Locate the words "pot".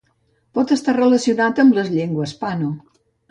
0.57-0.71